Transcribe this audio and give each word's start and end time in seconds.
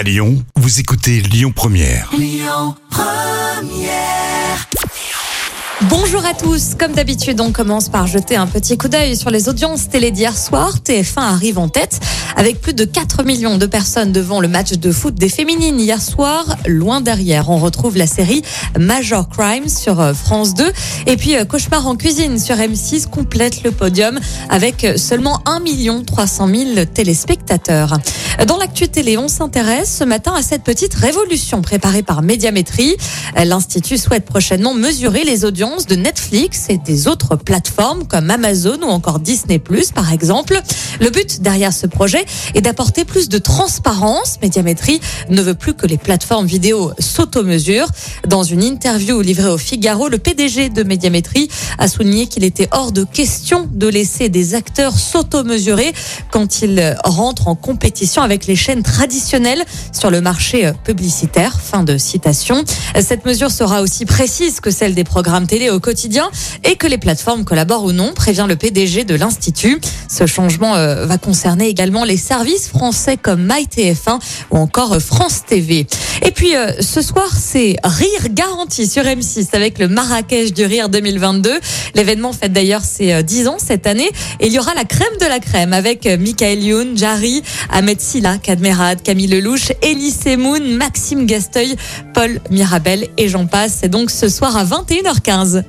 À 0.00 0.02
Lyon, 0.02 0.42
vous 0.56 0.80
écoutez 0.80 1.20
Lyon 1.20 1.52
Première. 1.54 2.10
Bonjour 5.90 6.24
à 6.24 6.32
tous. 6.32 6.74
Comme 6.74 6.92
d'habitude, 6.92 7.38
on 7.40 7.52
commence 7.52 7.90
par 7.90 8.06
jeter 8.06 8.36
un 8.36 8.46
petit 8.46 8.78
coup 8.78 8.88
d'œil 8.88 9.14
sur 9.14 9.28
les 9.28 9.50
audiences 9.50 9.90
télé 9.90 10.10
d'hier 10.10 10.38
soir. 10.38 10.78
TF1 10.84 11.20
arrive 11.20 11.58
en 11.58 11.68
tête 11.68 12.00
avec 12.36 12.60
plus 12.60 12.72
de 12.72 12.84
4 12.84 13.24
millions 13.24 13.58
de 13.58 13.66
personnes 13.66 14.12
devant 14.12 14.40
le 14.40 14.48
match 14.48 14.72
de 14.72 14.92
foot 14.92 15.14
des 15.14 15.28
féminines 15.28 15.78
hier 15.78 16.00
soir. 16.00 16.56
Loin 16.66 17.00
derrière, 17.00 17.50
on 17.50 17.58
retrouve 17.58 17.96
la 17.96 18.06
série 18.06 18.42
Major 18.78 19.28
Crimes 19.28 19.68
sur 19.68 20.00
euh, 20.00 20.14
France 20.14 20.54
2. 20.54 20.72
Et 21.06 21.16
puis 21.16 21.36
euh, 21.36 21.44
Cauchemar 21.44 21.86
en 21.86 21.96
cuisine 21.96 22.38
sur 22.38 22.56
M6 22.56 23.06
complète 23.06 23.62
le 23.64 23.70
podium 23.70 24.18
avec 24.48 24.86
seulement 24.96 25.42
1 25.46 25.60
300 26.04 26.48
000 26.48 26.84
téléspectateurs. 26.86 27.98
Dans 28.46 28.56
l'actu 28.56 28.88
télé, 28.88 29.18
on 29.18 29.28
s'intéresse 29.28 29.98
ce 29.98 30.04
matin 30.04 30.32
à 30.34 30.42
cette 30.42 30.62
petite 30.62 30.94
révolution 30.94 31.60
préparée 31.60 32.02
par 32.02 32.22
Médiamétrie. 32.22 32.96
L'Institut 33.36 33.98
souhaite 33.98 34.24
prochainement 34.24 34.72
mesurer 34.72 35.24
les 35.24 35.44
audiences 35.44 35.86
de 35.86 35.94
Netflix 35.94 36.66
et 36.70 36.78
des 36.78 37.06
autres 37.06 37.36
plateformes 37.36 38.06
comme 38.06 38.30
Amazon 38.30 38.78
ou 38.82 38.88
encore 38.88 39.20
Disney+, 39.20 39.60
par 39.94 40.12
exemple. 40.12 40.58
Le 41.00 41.10
but 41.10 41.42
derrière 41.42 41.72
ce 41.72 41.86
projet 41.86 42.24
est 42.54 42.62
d'apporter 42.62 43.04
plus 43.04 43.28
de 43.28 43.38
transparence. 43.38 44.38
Médiamétrie 44.40 45.00
ne 45.28 45.42
veut 45.42 45.54
plus 45.54 45.74
que 45.74 45.86
les 45.86 45.98
plateformes 45.98 46.46
vidéo 46.46 46.92
s'automesurent. 46.98 47.90
Dans 48.26 48.42
une 48.42 48.62
interview 48.62 49.20
livrée 49.20 49.50
au 49.50 49.58
Figaro, 49.58 50.08
le 50.08 50.18
PDG 50.18 50.70
de 50.70 50.82
Médiamétrie 50.82 51.48
a 51.78 51.88
souligné 51.88 52.26
qu'il 52.26 52.44
était 52.44 52.68
hors 52.72 52.92
de 52.92 53.04
question 53.04 53.68
de 53.70 53.86
laisser 53.86 54.28
des 54.28 54.54
acteurs 54.54 54.98
s'automesurer 54.98 55.92
quand 56.30 56.62
ils 56.62 56.96
rentrent 57.04 57.48
en 57.48 57.54
compétition 57.54 58.22
avec 58.22 58.29
les 58.46 58.56
chaînes 58.56 58.82
traditionnelles 58.82 59.64
sur 59.92 60.10
le 60.10 60.20
marché 60.20 60.70
publicitaire. 60.84 61.58
Fin 61.60 61.82
de 61.82 61.98
citation. 61.98 62.64
Cette 63.00 63.24
mesure 63.24 63.50
sera 63.50 63.82
aussi 63.82 64.04
précise 64.06 64.60
que 64.60 64.70
celle 64.70 64.94
des 64.94 65.04
programmes 65.04 65.46
télé 65.46 65.70
au 65.70 65.80
quotidien 65.80 66.30
et 66.64 66.76
que 66.76 66.86
les 66.86 66.98
plateformes 66.98 67.44
collaborent 67.44 67.84
ou 67.84 67.92
non, 67.92 68.12
prévient 68.14 68.46
le 68.48 68.56
PDG 68.56 69.04
de 69.04 69.14
l'Institut. 69.14 69.80
Ce 70.08 70.26
changement 70.26 70.76
euh, 70.76 71.06
va 71.06 71.18
concerner 71.18 71.68
également 71.68 72.04
les 72.04 72.16
services 72.16 72.68
français 72.68 73.16
comme 73.16 73.46
MyTF1 73.46 74.20
ou 74.50 74.56
encore 74.56 74.98
France 75.00 75.44
TV. 75.46 75.86
Et 76.22 76.30
puis 76.30 76.54
euh, 76.54 76.72
ce 76.80 77.02
soir, 77.02 77.28
c'est 77.34 77.76
Rire 77.82 78.28
garanti 78.30 78.86
sur 78.86 79.02
M6 79.02 79.48
avec 79.52 79.78
le 79.78 79.88
Marrakech 79.88 80.52
du 80.52 80.64
Rire 80.64 80.88
2022. 80.88 81.60
L'événement 81.94 82.32
fête 82.32 82.52
d'ailleurs 82.52 82.82
ses 82.82 83.22
10 83.22 83.48
ans 83.48 83.58
cette 83.58 83.86
année 83.86 84.10
et 84.40 84.46
il 84.46 84.52
y 84.52 84.58
aura 84.58 84.74
la 84.74 84.84
crème 84.84 85.16
de 85.20 85.26
la 85.26 85.38
crème 85.38 85.72
avec 85.72 86.06
Michael 86.06 86.62
Youn, 86.62 86.96
Jarry, 86.96 87.42
Ahmed 87.70 88.00
Silla, 88.00 88.38
Kadmerad, 88.38 89.02
Camille 89.02 89.28
Lelouch, 89.28 89.72
Elie 89.82 90.10
Semoun, 90.10 90.76
Maxime 90.76 91.26
Gasteuil, 91.26 91.76
Paul 92.14 92.40
Mirabel 92.50 93.08
et 93.16 93.28
j'en 93.28 93.46
passe. 93.46 93.78
C'est 93.80 93.88
donc 93.88 94.10
ce 94.10 94.28
soir 94.28 94.56
à 94.56 94.64
21h15. 94.64 95.64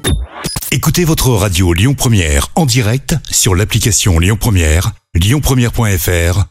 Écoutez 0.71 1.03
votre 1.03 1.29
radio 1.31 1.73
Lyon 1.73 1.93
Première 1.93 2.47
en 2.55 2.65
direct 2.65 3.15
sur 3.29 3.55
l'application 3.55 4.19
Lyon 4.19 4.37
Première, 4.39 4.91
lyonpremière.fr 5.13 6.50